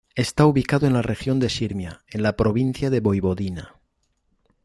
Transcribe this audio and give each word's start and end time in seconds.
Está 0.15 0.47
ubicado 0.47 0.87
en 0.87 0.93
la 0.93 1.03
región 1.03 1.39
de 1.39 1.47
Sirmia, 1.47 2.01
en 2.07 2.23
la 2.23 2.35
provincia 2.35 2.89
de 2.89 3.01
Voivodina. 3.01 3.75